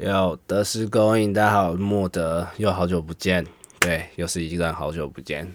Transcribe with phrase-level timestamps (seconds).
[0.00, 3.46] 有德斯勾引，大家好，莫德又好久不见，
[3.80, 5.46] 对，又是一段好久不见。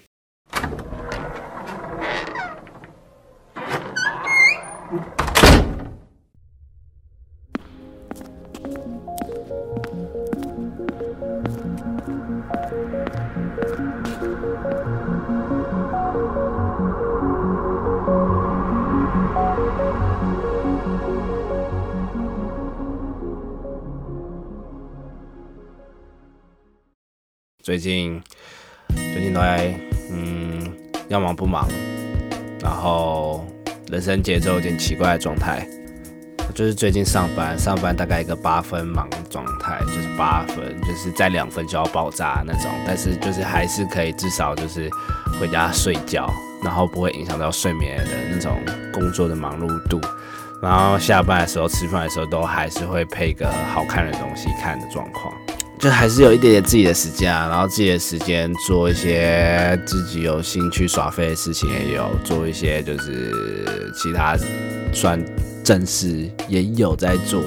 [27.75, 28.23] 最近
[28.95, 29.77] 最近都在
[30.09, 30.65] 嗯，
[31.09, 31.67] 要忙不忙，
[32.61, 33.45] 然后
[33.91, 35.67] 人生节奏有点奇怪的状态。
[36.53, 42.71] 就是最近上班，上班大概一个八分忙状态，就是八分，就是在两分就要爆炸那种。
[42.87, 44.89] 但是就是还是可以，至少就是
[45.37, 46.31] 回家睡觉，
[46.63, 48.57] 然后不会影响到睡眠的那种
[48.93, 49.99] 工作的忙碌度。
[50.61, 55.33] 然后下班的时候、吃饭的时候，都还是会配个好看的东西看的状况。
[55.85, 64.35] 就还是有一点点自己的时间啊，然后自己的时间做一些自己有兴趣耍废的事情，也有做一些就是其他
[64.91, 65.23] 算
[65.63, 67.39] 正事也有在做。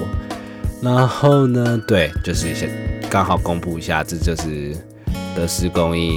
[0.81, 2.71] 然后呢，对，就是先
[3.09, 4.73] 刚好公布一下，这就是
[5.35, 6.13] 《得失供应》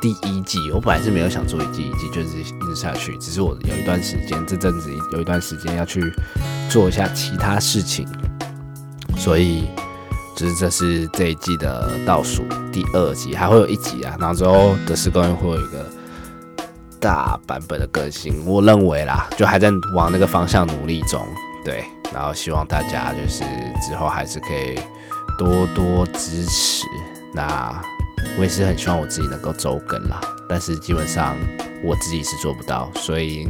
[0.00, 0.70] 第一季。
[0.72, 6.00] 我本来是没有想做一季一季，就是一直下去，只是我有一段时间，这阵子有一段时间要去
[6.68, 8.06] 做一下其他事情，
[9.16, 9.64] 所以。
[10.40, 15.84] 就是这是这一季的倒数第二集，还会有一集啊，然后之后的时光会有一个
[16.98, 21.22] 大版本的更新，我认为啦，就还在往那个方向努力中，
[21.62, 23.44] 对，然后希望大家就是
[23.86, 24.80] 之后还是可以
[25.36, 26.86] 多多支持。
[27.34, 27.78] 那
[28.38, 31.36] 我也是很希望我自己能够周更啦，但是基本上
[31.84, 33.46] 我自己是做不到，所以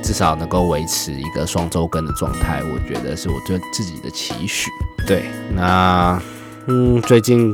[0.00, 4.70] 至少能够维持一个双周更的状态，我觉得是我对自己的期许。
[5.10, 5.24] 对，
[5.56, 6.22] 那
[6.66, 7.52] 嗯，最近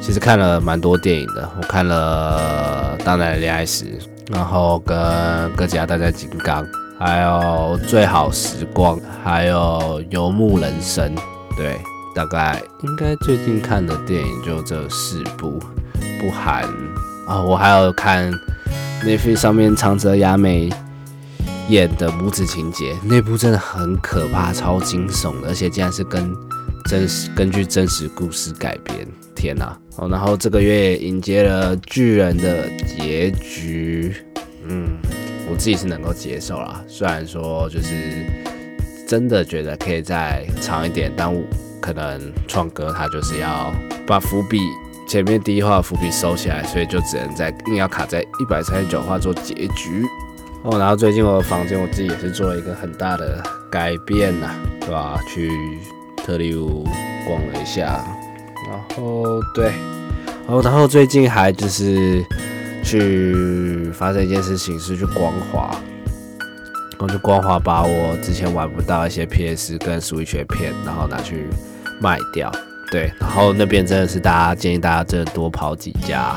[0.00, 1.46] 其实看了蛮多电影的。
[1.58, 3.84] 我看了《当代恋爱时》，
[4.32, 4.96] 然后跟
[5.54, 6.64] 《哥吉拉大战金刚》，
[6.98, 11.14] 还有《最好时光》，还有《游牧人生》。
[11.54, 11.78] 对，
[12.14, 15.62] 大概应该最近看的电影就这四部，
[16.18, 16.64] 不含
[17.28, 18.24] 啊，我还有看
[19.02, 20.70] n e t f 上面长泽雅美
[21.68, 26.34] 演的《母子情节》，那部真的很可怕，超惊悚的，而且竟然是跟。
[26.86, 29.76] 真实根据真实故事改编，天哪！
[29.96, 34.14] 哦，然后这个月迎接了巨人的结局，
[34.68, 34.96] 嗯，
[35.50, 36.82] 我自己是能够接受啦。
[36.86, 38.24] 虽然说就是
[39.08, 41.42] 真的觉得可以再长一点，但我
[41.80, 43.74] 可能创哥他就是要
[44.06, 44.60] 把伏笔
[45.08, 50.04] 前面第一话伏笔收起来，所以就只能在硬要卡在一百三十九话做结局。
[50.62, 55.18] 哦，然后最近我的房间我自己也是做了一个很大的改变呐，对吧？
[55.28, 55.50] 去。
[56.26, 56.52] 特例
[57.24, 58.04] 逛了一下，
[58.68, 59.66] 然后对，
[60.26, 62.20] 然后然后最近还就是
[62.82, 65.70] 去发生一件事情，是去光华，
[66.98, 71.46] 然后去光华把我之前玩不到一些 PS 跟 Switch 片，然后拿去
[72.00, 72.50] 卖掉。
[72.90, 76.36] 对，然后那边真的是大家建议大家真的多跑几家，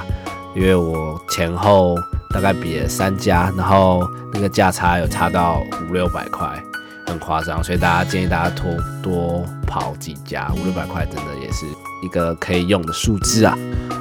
[0.56, 1.96] 因为我前后
[2.32, 6.48] 大概比了三家，然后那个价差有差到五六百块。
[7.10, 8.72] 很夸张，所以大家建议大家多
[9.02, 11.66] 多跑几家，五六百块真的也是
[12.04, 13.58] 一个可以用的数字啊。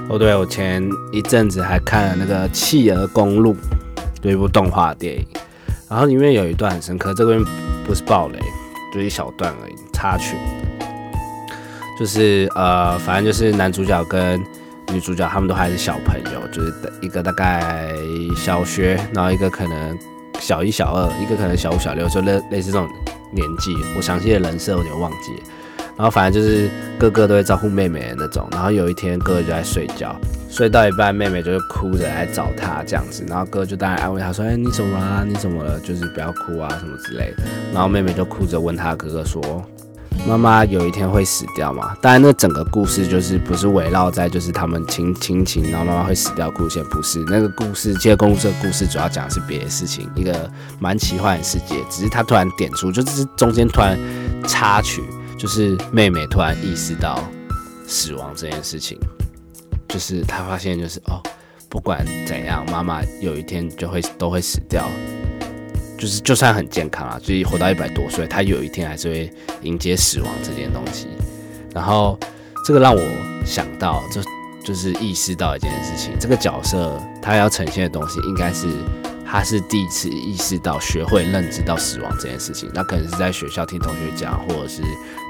[0.09, 3.55] 哦，对，我前一阵子还看了那个《企鹅公路》，
[4.23, 5.27] 有一部动画电影，
[5.89, 7.43] 然后里面有一段很深刻，这边
[7.85, 8.39] 不是暴雷，
[8.95, 10.37] 就一小段而已，插曲，
[11.99, 14.41] 就是呃，反正就是男主角跟
[14.93, 17.89] 女主角他们都还是小朋友，就是一个大概
[18.37, 19.99] 小学，然后一个可能。
[20.49, 22.89] 小一、小二，一个可能小五、小六，就类类似这种
[23.31, 23.77] 年纪。
[23.95, 25.43] 我详细的人设有点忘记。
[25.95, 28.49] 然后反正就是哥哥都会照顾妹妹的那种。
[28.53, 30.17] 然后有一天哥哥就在睡觉，
[30.49, 33.27] 睡到一半，妹妹就哭着来找他这样子。
[33.29, 35.23] 然后哥哥就当然安慰他说：“哎，你怎么了？
[35.29, 35.79] 你怎么了？
[35.81, 37.43] 就是不要哭啊，什么之类的。”
[37.75, 39.43] 然后妹妹就哭着问他哥哥说。
[40.27, 41.97] 妈妈有一天会死掉嘛？
[42.03, 47.95] 当然，那整个故事就是不是围绕在就是他们亲亲情，然后妈妈会死掉故事，不是那个故事。
[47.95, 51.83] 这个公司的故事主要讲的是别的事情，一个蛮奇幻的世界。
[51.89, 53.99] 只是他突然点出，就是中间突然
[54.47, 55.03] 插曲，
[55.39, 57.23] 就是妹妹突然意识到
[57.87, 58.99] 死亡这件事情，
[59.89, 61.23] 就是她发现就是哦，
[61.71, 64.85] 不管怎样，妈妈有一天就会都会死掉。
[65.99, 71.09] 就是就算很健康啊，就是活到一百多岁，他有一天还是会迎接死亡这件东西。
[71.75, 72.19] 然后
[72.65, 73.03] 这个让我
[73.45, 74.23] 想到，就
[74.65, 78.69] 就是意识到一件事情，这个角色他要呈现的东西应该是
[79.27, 82.71] 他是第一次意识到、学会认知到死亡这件事情。
[82.73, 84.83] 那可能是在学校听同学讲，或者是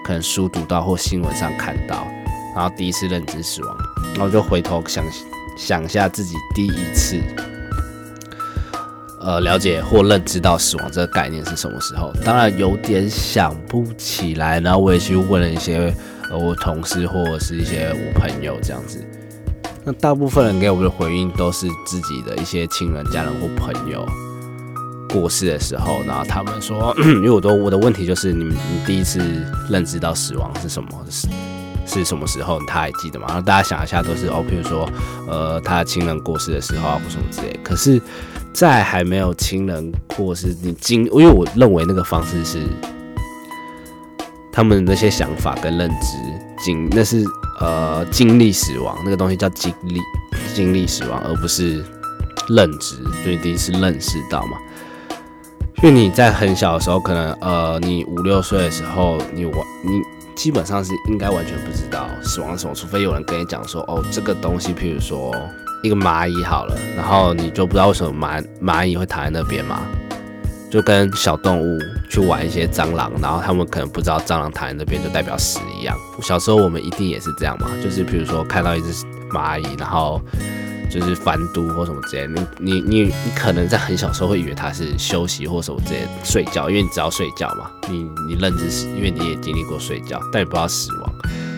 [0.05, 2.07] 可能书读到或新闻上看到，
[2.55, 3.77] 然后第一次认知死亡，
[4.15, 5.05] 然后就回头想
[5.57, 7.23] 想一下自己第一次。
[9.29, 12.11] 呃，了解或认知到死亡这个概念是什么时候？
[12.25, 14.59] 当然有点想不起来。
[14.59, 15.95] 然后我也去问了一些
[16.31, 19.05] 呃我同事或者是一些我朋友这样子。
[19.85, 24.03] 那大部分人给我的回应都是自己的一些亲人、家人或朋友
[25.11, 29.21] 过世的时候，然后他们说， 因为我都我的问题就是，你们你第一次
[29.69, 30.89] 认知到死亡是什么？
[31.11, 31.29] 是
[31.85, 32.59] 是什么时候？
[32.67, 33.27] 他还记得吗？
[33.29, 34.89] 然后大家想一下，都是哦，譬如说
[35.27, 37.61] 呃，他亲人过世的时候啊，或什么之类。
[37.63, 38.01] 可是。
[38.59, 42.67] 在还没有亲人或是你经，因为我认为那个方式是
[44.51, 46.17] 他们那些想法跟认知
[46.59, 47.25] 经，那是
[47.61, 50.01] 呃经历死亡那个东西叫经历
[50.55, 51.85] 经历死亡，而不是
[52.49, 52.97] 认知。
[53.23, 54.59] 所以第一次认识到嘛，
[55.77, 59.55] 因为你在很小的时候，可能呃你五六岁的时候，你完
[59.85, 60.01] 你
[60.35, 65.33] 基本上是应该完全不知道死亡是什么，除非有人跟你讲说哦这个东西，譬如说。
[65.83, 69.81] 一个蚂蚁好了，然后你就不知道为什么蚂蚂蚁会躺在那边嘛？
[70.71, 71.81] 就跟小动物
[72.11, 75.97] 去玩一些蟑螂，然后他们可能不知道蟑螂躺在那边就代表死一样。
[76.23, 78.93] 小时候我们一定也是这样嘛，就是比如说看到一只
[79.33, 80.21] 蚂蚁，然后
[80.91, 91.13] 就是翻肚或什么之类，你你你你可能在很小时候会以为它是休息或什么之类睡觉，因为你只要睡觉嘛，你你认知是因为你也经历过睡觉，但你不知道死亡，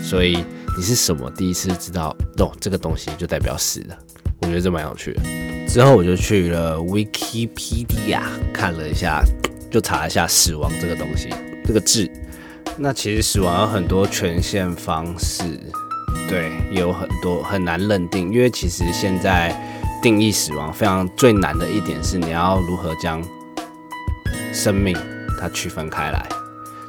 [0.04, 0.44] 所以
[0.76, 3.98] 你是什么第一次知道哦这个东西就代表死了。
[4.40, 5.20] 我觉得这蛮有趣的。
[5.68, 8.20] 之后我就去了 Wikipedia
[8.52, 9.22] 看了一下，
[9.70, 11.28] 就查一下死亡这个东西，
[11.64, 12.10] 这个字。
[12.76, 15.44] 那其实死亡有很多权限方式，
[16.28, 18.32] 对，有很多很难认定。
[18.32, 19.54] 因为其实现在
[20.02, 23.22] 定义死亡非常最难的一点是，你要如何将
[24.52, 24.96] 生命
[25.38, 26.26] 它区分开来，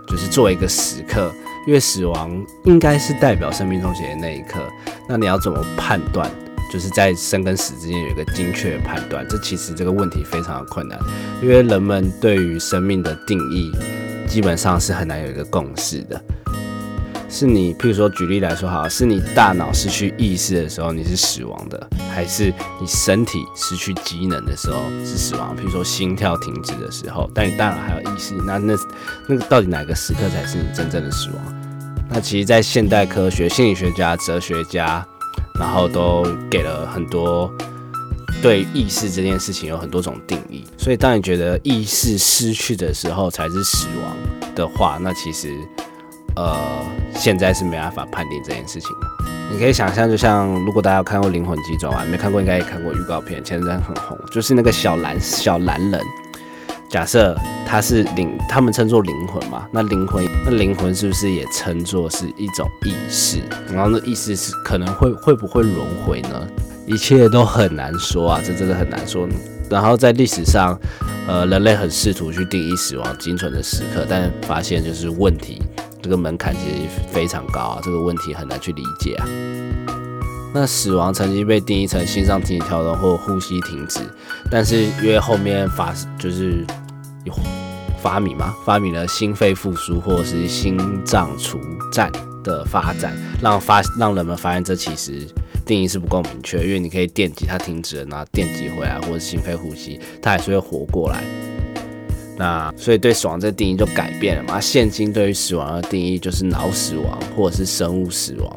[0.08, 1.32] 就是作为一个时刻。
[1.68, 4.68] 因为死亡应该是代表生命终结的那一刻，
[5.08, 6.28] 那你要怎么判断？
[6.72, 10.98] 就是在生跟死之间有一个精确的判断，这其实这个问题非常的困难，
[11.42, 13.72] 因为人们对于生命的定义
[14.26, 16.20] 基本上是很难有一个共识的。
[17.30, 25.56] 是你，譬如说举例来说，好，是你大脑失去意识的时候你是死亡的，还是你身体失去机能的时候是死亡？
[25.56, 28.74] 譬如说心跳停止的时候，但你大脑还有意识，那那
[29.28, 31.38] 那个到底哪个时刻才是你真正的死亡？
[32.10, 35.06] 那其实，在现代科学、心理学家、哲学家。
[35.62, 37.48] 然后都给了很多
[38.42, 44.18] 对意识这件事情有很多种定义，所以当你觉得意识失去的时候才是死亡
[44.56, 45.56] 的话，那其实
[46.36, 46.58] 呃
[47.14, 49.08] 现在是没办法判定这件事情的。
[49.52, 56.02] 你可以想象，就像如果大家有看过《灵魂急转弯》，没看过应该也看过预告片，前阵很红，就是那个小蓝小蓝人。
[56.92, 57.34] 假设
[57.66, 59.66] 它是灵，他们称作灵魂嘛？
[59.72, 63.42] 那灵魂，那灵魂是不是也称作是一种意识？
[63.72, 66.46] 然后那意思是可能会会不会轮回呢？
[66.86, 69.26] 一切都很难说啊，这真的很难说。
[69.70, 70.78] 然后在历史上，
[71.30, 75.62] 呃，人类很试图去定义死亡精准的时刻，但发现就是问题，
[76.02, 79.26] 这个门槛其实非常高啊，这个问题很难去理解啊。
[80.54, 84.02] 那死亡曾经被定义成心脏停止跳动或呼吸停止，
[84.50, 86.66] 但是因为后面发就是
[87.24, 87.34] 有
[88.02, 91.60] 发明嘛，发明了心肺复苏或者是心脏除
[91.94, 92.12] 颤
[92.44, 95.26] 的发展，让发让人们发现这其实
[95.66, 101.24] 定义是不够明确，因为你可以电击它停止了，然后电击回来或者心肺呼吸，它还是会活过来。
[102.38, 104.60] 那所以对死亡这定义就改变了嘛？
[104.60, 108.54] 现今对于死亡的定义就是脑死亡或者是生物死亡。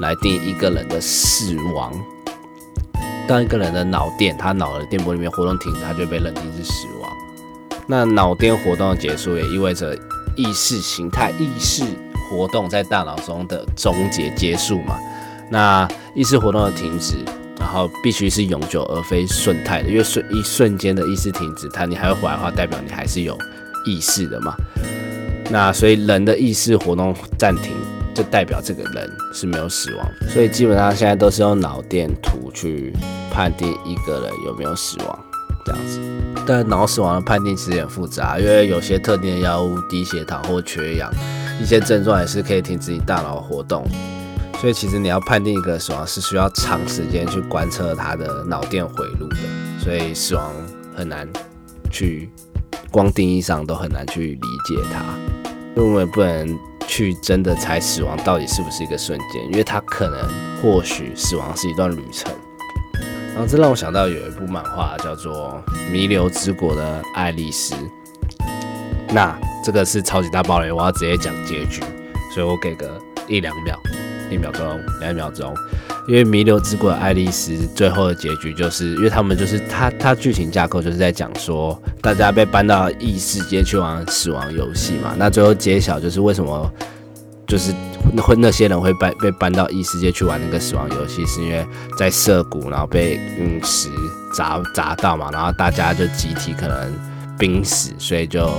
[0.00, 1.92] 来定一个人的死亡。
[3.26, 7.10] 当一个人的脑电，他脑的电波里面活动停止，他就被认定是死亡。
[7.86, 9.94] 那脑电活动的结束，也意味着
[10.34, 11.84] 意识形态、意识
[12.30, 14.98] 活动在大脑中的终结结束嘛？
[15.50, 17.16] 那意识活动的停止，
[17.58, 23.36] 然后必须是永久而非瞬态的，因为瞬一瞬间的意识停止，它你还会回来的话，代表你还是有
[23.84, 24.54] 意识的嘛？
[25.50, 27.72] 那所以人的意识活动暂停。
[28.18, 32.92] 就代表这个人是没有死亡，所以基本上现在都是用脑电图去
[33.30, 35.18] 判定一个人有没有死亡
[35.64, 36.00] 这样子。
[36.44, 41.08] 但脑死亡的判定其实很复杂，因为有些特定的药物、低血糖或缺氧，
[41.62, 43.86] 一些症状也是可以停止你大脑活动。
[44.60, 49.36] 所以其实你要判定一个死亡是需要长时间去观测他的脑电回路的，
[49.78, 50.52] 所以死亡
[50.96, 51.28] 很难
[51.88, 52.28] 去
[52.90, 55.04] 光定义上都很难去理解它，
[55.76, 56.58] 因为我们不能。
[56.88, 60.18] 去真的猜死亡到底是不是一个瞬间，因为它可能
[60.60, 62.32] 或许死亡是一段旅程。
[63.34, 67.74] 然后这让我想到有一部漫画叫做《弥留之国的爱丽丝》。
[69.10, 71.82] 那这个是超级大爆雷，我要直接讲结局，
[72.34, 73.78] 所以我给个一两秒，
[74.30, 75.54] 一秒钟、两秒钟。
[76.08, 85.14] 因为《弥留之国的爱丽丝》最后的结局就是，因为他们就是他他剧情架构就是在讲说，大家被搬到异世界去玩死亡游戏嘛。
[85.18, 86.72] 那最后揭晓就是为什么，
[87.46, 87.72] 就是
[88.16, 91.66] 会那些人会搬被搬到异世界去玩那个死亡游戏，是因为
[91.98, 93.90] 在涉谷，然后被陨石
[94.34, 96.92] 砸砸到嘛，然后大家就集体可能
[97.38, 98.50] 濒死，所以就。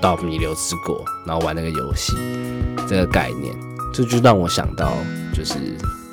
[0.00, 2.12] 到弥留之国，然后玩那个游戏，
[2.86, 3.54] 这个概念，
[3.90, 4.92] 这就让我想到
[5.32, 5.54] 就是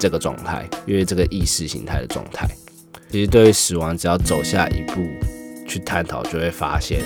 [0.01, 2.49] 这个状态，因为这个意识形态的状态，
[3.11, 5.07] 其实对于死亡，只要走下一步
[5.67, 7.03] 去探讨，就会发现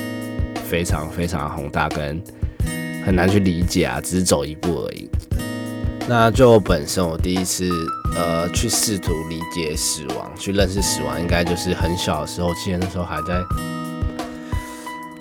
[0.70, 2.24] 非常非常宏大，跟
[3.06, 5.10] 很难去理解啊，只是走一步而已。
[6.08, 7.70] 那就本身我第一次
[8.16, 13.44] 呃去试图理解死亡，去认识死亡，应该就是很小的时候，记得那时候还在。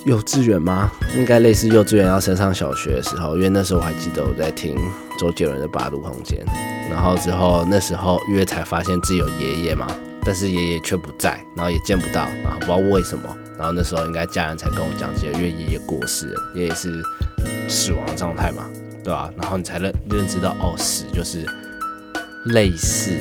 [0.07, 0.93] 幼稚园吗？
[1.17, 4.77] 应该类似幼稚园要升上小学的时候，因为那时候我还记得我在听
[5.19, 6.39] 周杰伦的《八度空间》，
[6.91, 9.87] 然后之后那时候因为才发现自己有爷爷嘛，
[10.25, 17.03] 但是爷爷却不在，然后也见不到，然后不知道为什么，然后那时候应该家人才跟我讲起，因为爷爷过世了，爷爷是
[17.69, 18.65] 死亡状态嘛，
[19.03, 19.31] 对吧？
[19.37, 21.47] 然后你才认认知到，哦，死就是
[22.47, 23.13] 类似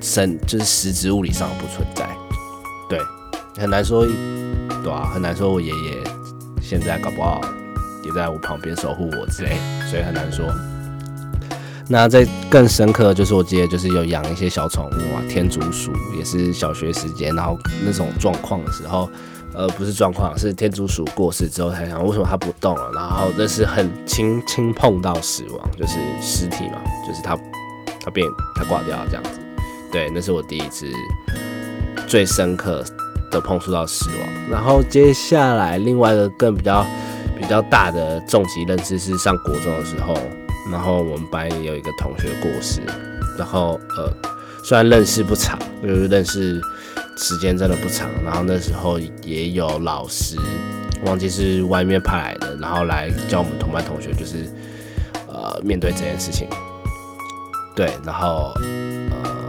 [0.00, 2.08] 生，就是实质物理上不存在，
[2.88, 2.98] 对，
[3.56, 4.06] 很难说。
[4.82, 5.50] 对啊，很难说。
[5.50, 6.04] 我爷爷
[6.62, 7.40] 现在搞不好
[8.04, 9.56] 也在我旁边守护我之类，
[9.90, 10.46] 所以很难说。
[11.88, 19.08] 那在更深刻的，就是我记得就是有养一些小宠物啊，天竺鼠也是小学时间，然后那种状况的时候，
[19.54, 27.38] 呃，不是状况，是天竺鼠过世之后才想为什么它不动了，然后那是很轻轻碰到死亡，就是尸体嘛，就是它
[28.00, 29.30] 它变它挂掉了这样子。
[29.92, 30.86] 对，那是我第一次
[32.06, 32.84] 最深刻。
[33.28, 36.86] 的碰触到死亡，然后接下来另外一个更比较
[37.36, 40.14] 比较大的重疾认知是上国中的时候，
[40.70, 42.80] 然后我们班也有一个同学过世，
[43.38, 44.12] 然后呃
[44.64, 46.60] 虽然认识不长，就是认识
[47.16, 50.36] 时间真的不长，然后那时候也有老师
[51.04, 54.50] 忘记是外面派来的，然后来教我们同班同学就是
[55.28, 56.48] 呃面对这件事情，
[57.74, 58.52] 对，然后
[59.10, 59.46] 呃。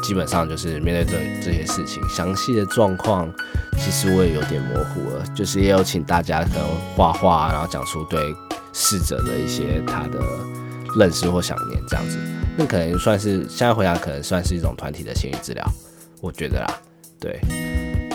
[0.00, 3.30] 基本上就是面对这这些事情，详细的状况
[3.76, 5.22] 其实我也有点模糊了。
[5.34, 6.66] 就是也有请大家可能
[6.96, 8.34] 画画，然后讲出对
[8.78, 10.20] 逝者的一些他的
[10.96, 12.16] 认识或想念这样子。
[12.56, 15.64] 那可能算是现在回答，可能算是一种团体的心理治疗，
[16.20, 16.80] 我觉得啦。
[17.18, 17.40] 对，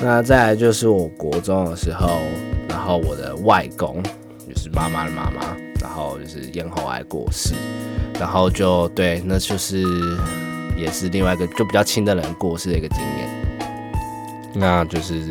[0.02, 2.20] 那再来就是我国中的时候，
[2.70, 4.02] 然后我的外公
[4.48, 7.54] 就是妈妈的妈妈，然后就是咽喉癌过世，
[8.18, 9.84] 然后就对，那就是。
[10.76, 13.30] 也是另外一个就比较亲的人过世的一个经验，
[14.56, 15.22] 那就是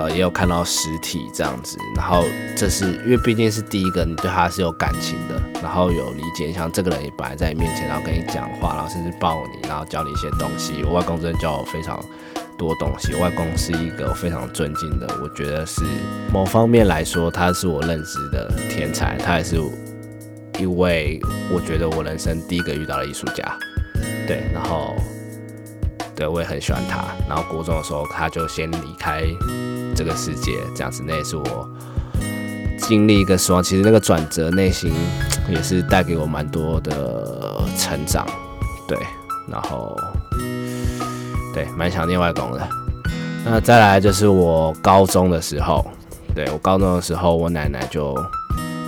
[0.00, 2.24] 呃也有看到实体这样子，然后
[2.56, 10.82] 这是因为毕竟是第一个，你对他是有感情的，然后有理解，像这个人也本来在你面前，然后跟你讲话，然后甚至抱你，然后教你一些东西。
[10.84, 12.02] 我外公真的教我非常
[12.56, 15.82] 多东西，外公是一个非常尊敬的，我觉得是
[16.32, 19.56] 某方面来说，他是我认知的天才，他也是
[20.58, 21.20] 一位
[21.52, 23.44] 我觉得我人生第一个遇到的艺术家。
[24.26, 24.94] 对，然后，
[26.14, 27.04] 对我也很喜欢他。
[27.28, 29.22] 然后国中的时候，他就先离开
[30.00, 31.68] 这个世界，这样子，那也是我
[32.78, 33.62] 经历一个死亡。
[33.62, 34.90] 其实那个转折，内心
[35.46, 38.26] 也是带给我蛮多的成长。
[38.88, 38.96] 对，
[39.46, 39.94] 然后，
[41.52, 42.66] 对，蛮想念外公的。
[43.44, 45.86] 那再来就是我高中的时候，
[46.34, 48.16] 对我高中的时候，我奶奶就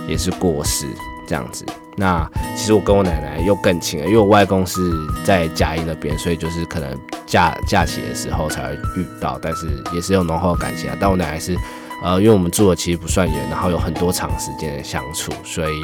[0.07, 0.87] 也是过世，
[1.27, 1.63] 这样子。
[1.95, 4.81] 那其实我跟我奶奶又更亲了，因为我外公是
[5.23, 10.97] 在嘉义那边，所以就是可能假假期的时候才会遇到，但是也是有浓厚的感情啊。
[10.99, 11.55] 但我奶奶是，
[12.03, 15.81] 呃，因为我们住的其实不算远，然后有很多长时间的相处，所以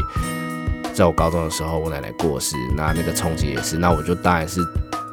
[0.93, 4.61] 在我高中的时候，我奶奶过世，那那个冲击也是，那我就当然是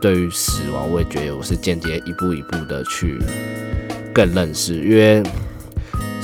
[0.01, 3.19] 对于死亡，我也觉得我是间接一步一步的去
[4.15, 5.23] 更认识，因为。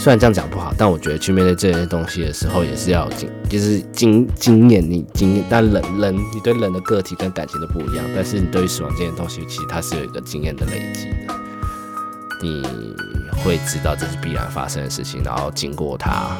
[0.02, 11.34] 虽然这样讲不好，但我觉得去面对这些东西的时候，也是要经，就是经经验，你经验，但人人你对人的个体跟感情都不一样，但是你对于死亡这件东西，其实它是有一个经验的累积的，
[12.42, 12.64] 你
[13.44, 16.36] 会知道这是必然发生的事情，然后经过它，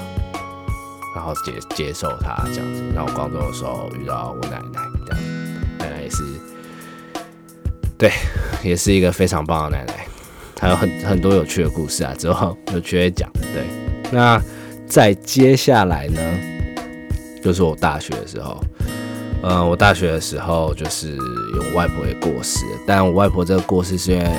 [1.14, 2.82] 然后接接受它这样子。
[2.92, 5.22] 然后高中的时候遇到我奶奶，这样，
[5.78, 6.24] 奶奶也是，
[7.96, 8.10] 对，
[8.64, 10.08] 也是一个非常棒的奶奶。
[10.62, 13.28] 还有很很多有趣的故事啊，之后有机会讲。
[13.52, 13.64] 对，
[14.12, 14.40] 那
[14.86, 16.20] 在接下来呢，
[17.42, 18.62] 就是我大学的时候，
[19.42, 24.30] 嗯，我大学的时候就是有外婆也过世，但我外婆这个过世是因为，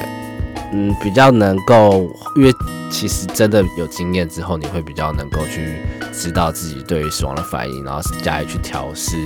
[0.72, 2.54] 嗯，比较能够，因为
[2.90, 5.80] 其实真的有经验之后，你会比较能够去
[6.14, 9.18] 知道自己对于死亡的反应，然后加以去调试，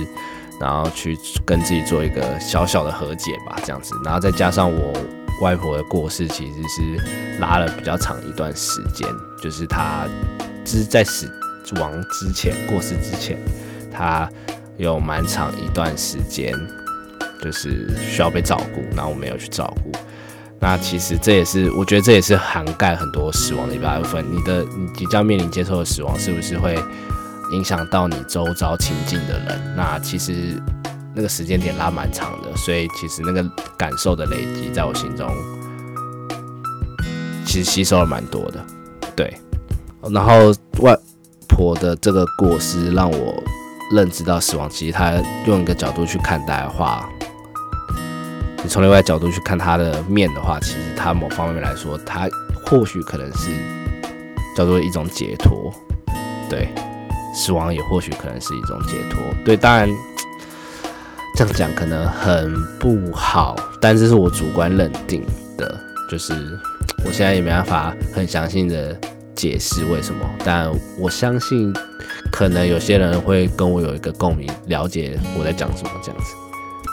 [0.60, 4.92] 然后去跟自己做一个小小的和解吧，这样子，然后再加上我
[5.40, 9.08] 外婆的过世，其实是拉了比较长一段时间，
[9.42, 10.06] 就是她
[10.64, 11.30] 之在死
[11.80, 13.38] 亡之前过世之前，
[13.92, 14.28] 她。
[14.78, 16.54] 有蛮长一段时间，
[17.42, 19.90] 就是需要被照顾，然后我没有去照顾。
[20.60, 24.24] 那其实这也是，我觉得这也是涵盖很多死亡的一部分。
[24.32, 26.78] 你的你即将面临接受的死亡，是不是会
[27.50, 29.74] 影响到你周遭亲近的人？
[29.76, 30.62] 那其实
[31.18, 33.42] 那个时间点拉蛮长的，所以其实那个
[33.76, 35.28] 感受的累积，在我心中
[37.44, 38.64] 其实吸收了蛮多的。
[39.16, 39.36] 对，
[40.12, 40.96] 然后外
[41.48, 43.42] 婆的这个过失让我。
[43.90, 45.14] 认知到死亡，其实他
[45.46, 47.08] 用一个角度去看待的话，
[48.62, 52.28] 你从另外角度去看他的面的话，其实他某方面来说，他
[52.66, 53.50] 或许可能是
[54.54, 55.72] 叫做一种解脱。
[56.50, 56.68] 对，
[57.34, 59.22] 死亡也或许可能是一种解脱。
[59.42, 59.88] 对，当然
[61.38, 65.24] 这样讲可能很不好，但这是我主观认定
[65.56, 65.72] 的，
[66.10, 66.34] 就是
[67.04, 68.98] 我现在也没办法很详细的
[69.36, 70.68] 解释为什么，但
[70.98, 71.72] 我相信。
[72.32, 76.34] 可能有些人会跟我有一个共鸣，了解我在讲什么这样子。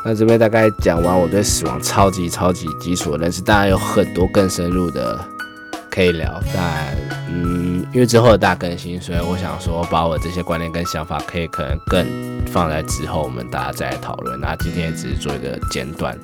[0.06, 5.20] 那这边大概讲完我对死亡超级超级基础的认识，当然有很多更深入的
[5.90, 6.40] 可以聊。
[6.54, 6.96] 但
[7.30, 12.06] 嗯，因为之后的大更新，所以我想说把我这些观念跟想法，可以可能更
[12.48, 14.39] 放在之后我们大家再来讨论。
[14.39, 16.20] 那今天也只是做一个简短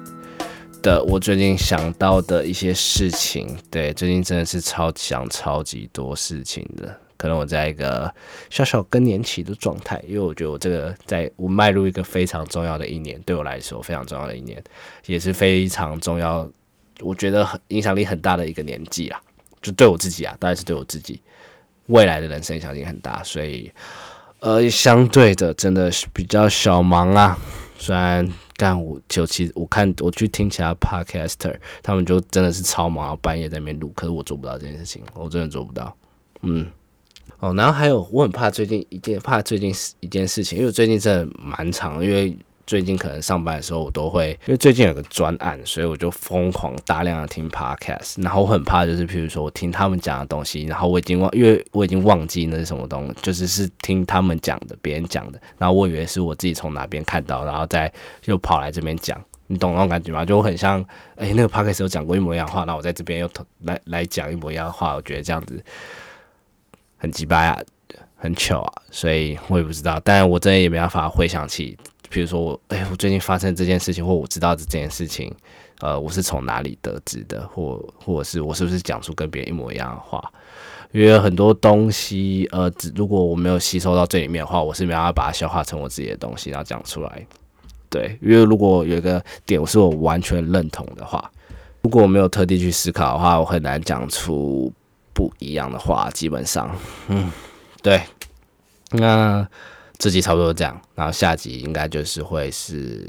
[0.82, 3.48] 的我最近想到的一些事情。
[3.70, 6.94] 对，最近真的是超想超级多事情的。
[7.16, 8.12] 可能我在一个
[8.50, 14.62] 小小更年期的状态，因为我觉得我这个在我迈入一个非常重要的一年，对我来说非常重要的一年，
[15.06, 16.50] 也是非常重要，
[17.00, 19.22] 我觉得很影响力很大的一个年纪啊，
[19.62, 21.22] 就对我自己啊，当然是对我自己
[21.88, 23.72] 未来的人生影响力很大，所以
[24.40, 27.38] 呃，相对的真的是比较小忙啊。
[27.78, 35.96] 虽然干我就其实我看我去听其他 podcaster，他们就真的是超忙，半夜在那边录，可是我做不到这件事情，我真的做不到，
[36.42, 36.68] 嗯。
[37.40, 57.92] 哦，然后还有，我很怕最近一件，怕最近一件事情，因为最近真的蛮长，因为最近可能上班的时候我都会，因为最近有个专案，所以我就疯狂大量的听 podcast，然后我很怕就是，譬如说我听他们讲的东西，然后我已经忘，因为我已经忘记那是什么东西，就是是听他们讲的，别人讲的，然后我以为是我自己从哪边看到，然后再
[58.26, 60.24] 又跑来这边讲，你懂那种感觉吗？
[60.26, 60.84] 就我很像，
[61.16, 63.30] 哎，那个 podcast 有讲过一模一样话，那我在这边又
[63.62, 65.64] 来来讲一模一样的话，我觉得这样子。
[66.98, 67.60] 很鸡巴啊，
[68.16, 71.76] 很糗啊，所以我也不知道，但我真的也没办法回想起，
[72.12, 75.34] 比如说我，哎，我最近发生这件事情，或我知道这件事情，
[75.80, 80.22] 呃，我是从哪里得知的，或或者是我是不是讲出跟别人一模一样的话？
[80.92, 87.26] 因为很多东西，呃，如果我没有吸收到这里面的话，我是没办法把它消化成我自己的东西，然后讲出来。
[87.90, 91.32] 对，因为如果有一个点我是我完全认同的话，
[91.82, 94.72] 如果我没有特地去思考的话，我很难讲出。
[95.14, 96.74] 不一样的话，基本上，
[97.10, 97.30] 嗯，
[97.84, 98.02] 对，
[98.92, 99.46] 那
[100.02, 103.08] 这集差不多这样，然后下集应该就是会是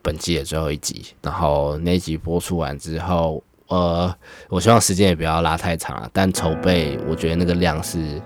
[0.00, 4.10] 本季的最后一集，然后那集播出完之后，呃，
[4.48, 8.18] 我希望时间也不要拉太长了，但筹备我觉得那个量是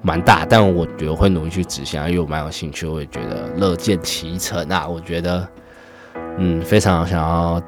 [0.00, 5.48] 蛮大，但我觉得会努力去执行，因为我蛮有兴趣，我也觉得乐见其成啊，我觉得，
[6.38, 7.60] 嗯，非常想要。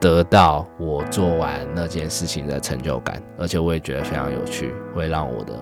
[0.00, 5.52] 得到我做完那件事情的成就感，而且我也觉得非常有趣，会让我的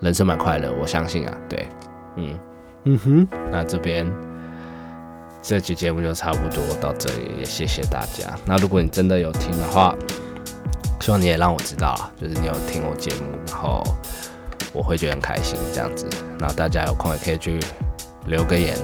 [0.00, 0.72] 人生蛮快乐。
[0.80, 1.68] 我相信啊，对，
[2.16, 2.38] 嗯
[2.84, 4.10] 嗯哼，那这边
[5.42, 8.34] 这期节目就差不多到这里，也谢谢大家。
[8.44, 9.94] 那如果你真的有听的话，
[11.00, 13.82] 希望你也让我知道啊，就是你有听我节目，然后
[14.72, 16.08] 我会觉得很开心这样子。
[16.38, 17.58] 那大家有空也可以去
[18.26, 18.76] 留个言。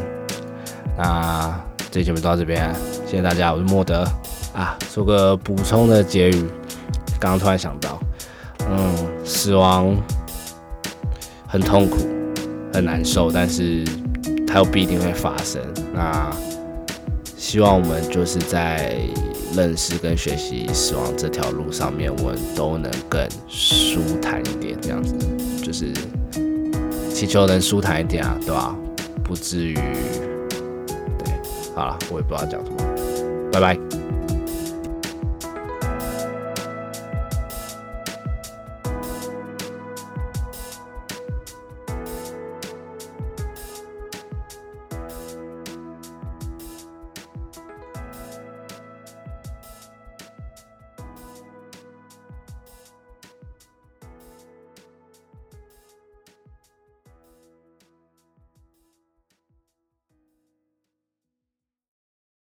[0.96, 1.52] 那
[1.90, 2.72] 这期节目到这边，
[3.06, 4.04] 谢谢大家，我是莫德。
[4.54, 6.48] 啊，做个补充的结语。
[7.18, 7.98] 刚刚突然想到，
[8.70, 9.96] 嗯，死亡
[11.54, 11.98] 很痛苦，
[12.72, 13.84] 很难受，但是
[14.44, 15.62] 它又必定会发生。
[15.94, 16.28] 那
[17.36, 18.96] 希望我们就是在
[19.54, 25.14] 认识跟学习死亡这条路上面，我们都能更舒坦一点，这样子，
[25.62, 25.92] 就是
[27.14, 28.74] 祈求能舒坦一点啊，对吧？
[29.22, 31.32] 不至于，对，
[31.76, 34.03] 好了，我也不知道讲什么，拜拜。